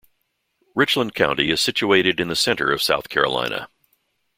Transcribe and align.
Richland 0.73 1.13
County 1.13 1.51
is 1.51 1.61
situated 1.61 2.19
in 2.19 2.27
the 2.27 2.35
center 2.35 2.71
of 2.71 2.81
South 2.81 3.07
Carolina. 3.07 3.69